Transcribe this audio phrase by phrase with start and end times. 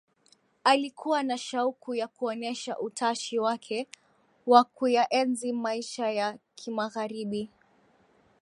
[0.63, 3.87] Alikua na shauku ya kuonesha utashi wake
[4.47, 7.49] wa kuyaenzi maisha ya kimagharibi